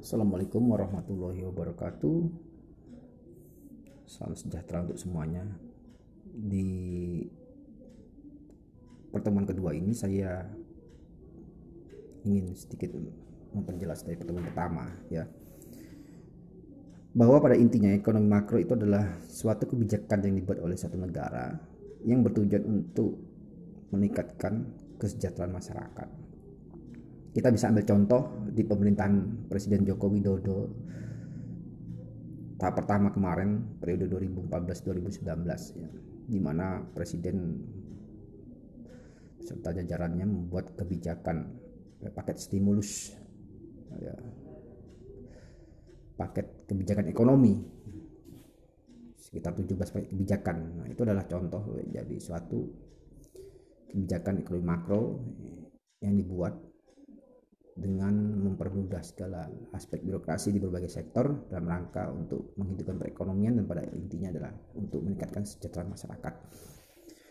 Assalamualaikum 0.00 0.64
warahmatullahi 0.72 1.44
wabarakatuh. 1.44 2.18
Salam 4.08 4.32
sejahtera 4.32 4.80
untuk 4.80 4.96
semuanya. 4.96 5.44
Di 6.24 7.20
pertemuan 9.12 9.44
kedua 9.44 9.76
ini 9.76 9.92
saya 9.92 10.48
ingin 12.24 12.56
sedikit 12.56 12.96
memperjelas 13.52 14.00
dari 14.08 14.16
pertemuan 14.16 14.48
pertama 14.48 14.88
ya. 15.12 15.28
Bahwa 17.12 17.36
pada 17.44 17.60
intinya 17.60 17.92
ekonomi 17.92 18.24
makro 18.24 18.56
itu 18.56 18.72
adalah 18.72 19.20
suatu 19.28 19.68
kebijakan 19.68 20.32
yang 20.32 20.34
dibuat 20.40 20.64
oleh 20.64 20.80
satu 20.80 20.96
negara 20.96 21.52
yang 22.08 22.24
bertujuan 22.24 22.64
untuk 22.64 23.20
meningkatkan 23.92 24.64
kesejahteraan 24.96 25.52
masyarakat 25.52 26.30
kita 27.30 27.48
bisa 27.54 27.70
ambil 27.70 27.86
contoh 27.86 28.22
di 28.60 28.68
pemerintahan 28.68 29.48
Presiden 29.48 29.88
Joko 29.88 30.12
Widodo. 30.12 30.68
Tahap 32.60 32.84
pertama 32.84 33.08
kemarin 33.08 33.80
periode 33.80 34.04
2014-2019 34.12 35.80
ya, 35.80 35.88
di 36.28 36.36
mana 36.36 36.84
Presiden 36.92 37.56
serta 39.40 39.72
jajarannya 39.72 40.28
membuat 40.28 40.76
kebijakan 40.76 41.56
ya, 42.04 42.12
paket 42.12 42.36
stimulus 42.36 43.16
ya, 43.96 44.12
paket 46.20 46.68
kebijakan 46.68 47.08
ekonomi. 47.08 47.64
Sekitar 49.16 49.56
17 49.56 49.72
paket 49.72 50.08
kebijakan. 50.12 50.56
Nah, 50.84 50.86
itu 50.92 51.00
adalah 51.00 51.24
contoh 51.24 51.80
jadi 51.88 52.16
suatu 52.20 52.60
kebijakan 53.88 54.44
ekonomi 54.44 54.64
makro 54.68 55.16
yang 56.04 56.12
dibuat 56.12 56.60
dengan 57.80 58.29
mempermudah 58.60 59.00
segala 59.00 59.48
aspek 59.72 60.04
birokrasi 60.04 60.52
di 60.52 60.60
berbagai 60.60 60.92
sektor 60.92 61.48
dalam 61.48 61.64
rangka 61.64 62.12
untuk 62.12 62.52
menghidupkan 62.60 63.00
perekonomian 63.00 63.56
dan 63.56 63.64
pada 63.64 63.88
intinya 63.96 64.28
adalah 64.28 64.52
untuk 64.76 65.00
meningkatkan 65.00 65.48
kesejahteraan 65.48 65.96
masyarakat. 65.96 66.34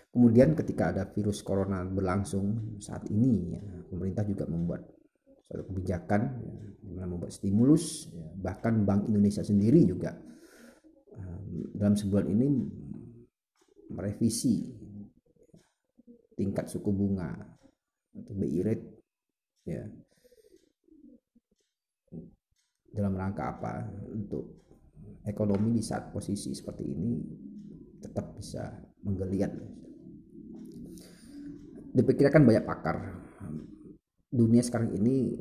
Kemudian 0.09 0.57
ketika 0.57 0.89
ada 0.89 1.05
virus 1.05 1.45
corona 1.45 1.85
berlangsung 1.85 2.81
saat 2.81 3.05
ini, 3.13 3.53
ya, 3.53 3.61
pemerintah 3.93 4.25
juga 4.25 4.49
membuat 4.49 4.89
suatu 5.45 5.69
kebijakan, 5.69 6.21
ya, 6.97 7.05
membuat 7.05 7.29
stimulus, 7.29 8.09
ya, 8.09 8.25
bahkan 8.33 8.81
Bank 8.81 9.05
Indonesia 9.05 9.45
sendiri 9.45 9.85
juga 9.85 10.17
um, 11.13 11.77
dalam 11.77 11.93
sebulan 11.93 12.25
ini 12.25 12.47
merevisi 13.93 14.65
tingkat 16.33 16.73
suku 16.73 16.89
bunga 16.89 17.37
atau 18.17 18.33
BI 18.33 18.65
rate 18.65 18.85
ya 19.69 19.85
dalam 22.99 23.15
rangka 23.15 23.55
apa 23.55 23.87
untuk 24.11 24.59
ekonomi 25.23 25.79
di 25.79 25.83
saat 25.83 26.11
posisi 26.11 26.51
seperti 26.51 26.83
ini 26.83 27.11
tetap 28.03 28.35
bisa 28.35 28.67
menggeliat. 29.07 29.51
Diperkirakan 31.95 32.43
banyak 32.43 32.65
pakar. 32.67 32.97
Dunia 34.29 34.61
sekarang 34.61 34.93
ini 34.93 35.33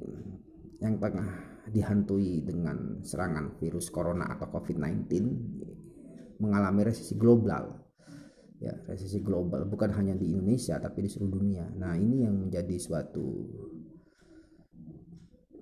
yang 0.79 0.97
tengah 1.03 1.61
dihantui 1.69 2.41
dengan 2.47 3.05
serangan 3.05 3.59
virus 3.61 3.93
corona 3.93 4.33
atau 4.33 4.49
COVID-19 4.49 5.05
mengalami 6.41 6.89
resesi 6.89 7.19
global. 7.19 7.85
Ya 8.59 8.75
resesi 8.91 9.23
global 9.23 9.71
bukan 9.71 9.95
hanya 9.95 10.19
di 10.19 10.35
Indonesia 10.35 10.81
tapi 10.81 11.07
di 11.07 11.11
seluruh 11.11 11.39
dunia. 11.39 11.67
Nah 11.79 11.95
ini 11.95 12.27
yang 12.27 12.49
menjadi 12.49 12.75
suatu 12.81 13.27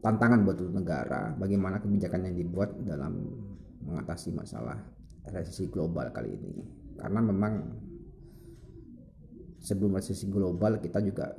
tantangan 0.07 0.47
buat 0.47 0.63
negara 0.71 1.35
bagaimana 1.35 1.83
kebijakan 1.83 2.31
yang 2.31 2.39
dibuat 2.39 2.79
dalam 2.87 3.27
mengatasi 3.83 4.31
masalah 4.39 4.79
resesi 5.27 5.67
global 5.67 6.15
kali 6.15 6.31
ini. 6.31 6.63
Karena 6.95 7.19
memang 7.19 7.55
sebelum 9.59 9.99
resesi 9.99 10.31
global 10.31 10.79
kita 10.79 11.03
juga 11.03 11.35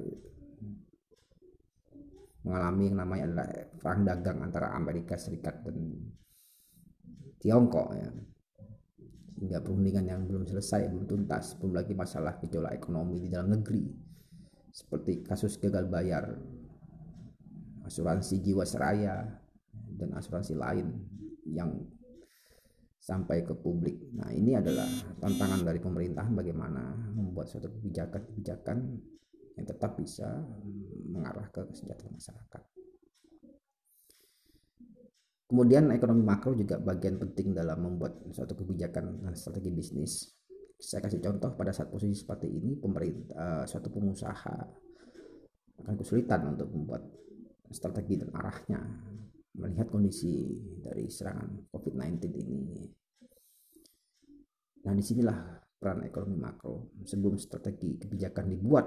mengalami 2.43 2.91
yang 2.91 2.97
namanya 2.99 3.23
adalah 3.31 3.47
perang 3.79 4.01
dagang 4.03 4.37
antara 4.43 4.75
Amerika 4.75 5.15
Serikat 5.15 5.63
dan 5.63 5.95
Tiongkok 7.39 7.87
ya. 7.95 8.11
Hingga 9.37 9.63
perundingan 9.63 10.11
yang 10.11 10.21
belum 10.27 10.43
selesai 10.43 10.91
belum 10.91 11.07
tuntas 11.07 11.55
belum 11.55 11.71
lagi 11.77 11.95
masalah 11.95 12.35
gejolak 12.43 12.75
ekonomi 12.75 13.21
di 13.23 13.29
dalam 13.31 13.53
negeri 13.53 13.85
seperti 14.73 15.21
kasus 15.21 15.61
gagal 15.61 15.85
bayar 15.85 16.35
asuransi 17.87 18.43
jiwasraya 18.43 19.23
dan 19.97 20.09
asuransi 20.13 20.53
lain 20.59 20.87
yang 21.47 21.71
sampai 22.99 23.47
ke 23.47 23.55
publik. 23.55 24.11
Nah, 24.19 24.27
ini 24.35 24.59
adalah 24.59 24.85
tantangan 25.23 25.63
dari 25.63 25.79
pemerintahan 25.79 26.35
bagaimana 26.35 26.91
membuat 27.15 27.47
suatu 27.47 27.71
kebijakan-kebijakan 27.71 28.77
yang 29.57 29.65
tetap 29.65 29.95
bisa 29.95 30.27
mengarah 31.07 31.47
ke 31.49 31.63
kesejahteraan 31.71 32.19
masyarakat. 32.19 32.63
Kemudian 35.47 35.87
ekonomi 35.95 36.27
makro 36.27 36.51
juga 36.51 36.75
bagian 36.75 37.15
penting 37.15 37.55
dalam 37.55 37.79
membuat 37.79 38.19
suatu 38.35 38.51
kebijakan 38.59 39.23
dan 39.23 39.33
strategi 39.39 39.71
bisnis. 39.71 40.35
Saya 40.75 40.99
kasih 41.07 41.23
contoh 41.23 41.55
pada 41.55 41.71
saat 41.71 41.87
posisi 41.87 42.19
seperti 42.19 42.51
ini, 42.51 42.75
pemerintah, 42.75 43.33
uh, 43.33 43.63
suatu 43.63 43.87
pengusaha 43.87 44.55
akan 45.81 45.95
kesulitan 45.95 46.53
untuk 46.53 46.67
membuat 46.75 47.07
strategi 47.71 48.19
dan 48.19 48.31
arahnya 48.35 48.79
melihat 49.57 49.89
kondisi 49.89 50.53
dari 50.79 51.09
serangan 51.09 51.71
COVID-19 51.73 52.23
ini. 52.45 52.85
Nah, 54.85 54.93
di 54.93 55.03
sinilah 55.03 55.39
peran 55.77 56.05
ekonomi 56.05 56.37
makro. 56.37 56.93
Sebelum 57.03 57.35
strategi 57.41 57.97
kebijakan 57.97 58.45
dibuat, 58.53 58.85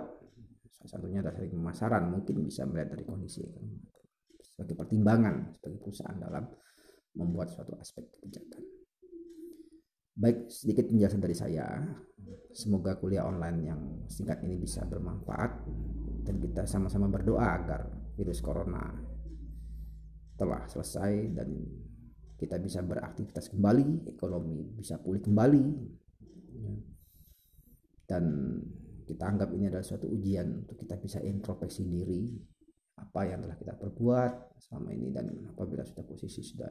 salah 0.71 0.91
satunya 0.97 1.21
dari 1.21 1.51
pemasaran 1.51 2.09
mungkin 2.09 2.41
bisa 2.47 2.65
melihat 2.65 2.97
dari 2.97 3.05
kondisi 3.05 3.45
sebagai 4.41 4.77
pertimbangan 4.77 5.53
sebagai 5.57 5.79
perusahaan 5.83 6.17
dalam 6.17 6.45
membuat 7.17 7.53
suatu 7.53 7.77
aspek 7.77 8.07
kebijakan. 8.17 8.63
Baik, 10.21 10.53
sedikit 10.53 10.85
penjelasan 10.91 11.23
dari 11.23 11.37
saya. 11.37 11.67
Semoga 12.53 12.99
kuliah 12.99 13.25
online 13.25 13.59
yang 13.63 13.81
singkat 14.11 14.43
ini 14.43 14.59
bisa 14.59 14.85
bermanfaat 14.85 15.65
dan 16.27 16.37
kita 16.43 16.67
sama-sama 16.67 17.09
berdoa 17.09 17.47
agar 17.47 18.00
virus 18.21 18.45
corona 18.45 18.85
telah 20.37 20.69
selesai 20.69 21.33
dan 21.33 21.49
kita 22.37 22.57
bisa 22.61 22.85
beraktivitas 22.85 23.49
kembali, 23.53 24.09
ekonomi 24.09 24.77
bisa 24.77 25.01
pulih 25.01 25.21
kembali, 25.21 25.65
dan 28.09 28.25
kita 29.05 29.25
anggap 29.29 29.53
ini 29.53 29.69
adalah 29.69 29.85
suatu 29.85 30.09
ujian 30.09 30.65
untuk 30.65 30.77
kita 30.77 30.97
bisa 31.01 31.21
introspeksi 31.21 31.85
diri 31.85 32.33
apa 33.01 33.25
yang 33.29 33.41
telah 33.45 33.57
kita 33.57 33.75
perbuat 33.77 34.61
selama 34.61 34.89
ini 34.93 35.09
dan 35.13 35.27
apabila 35.49 35.85
sudah 35.85 36.05
posisi 36.05 36.45
sudah 36.45 36.69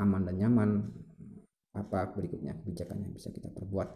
aman 0.00 0.22
dan 0.28 0.36
nyaman 0.40 0.70
apa 1.76 2.12
berikutnya 2.12 2.56
kebijakan 2.64 3.04
yang 3.04 3.12
bisa 3.12 3.28
kita 3.32 3.52
perbuat. 3.52 3.88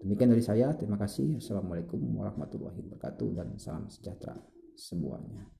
Demikian 0.00 0.32
dari 0.32 0.44
saya 0.44 0.72
terima 0.76 0.96
kasih. 0.96 1.36
Assalamualaikum 1.40 2.00
warahmatullahi 2.16 2.80
wabarakatuh 2.84 3.28
dan 3.36 3.48
salam 3.60 3.88
sejahtera 3.88 4.57
semuanya 4.78 5.50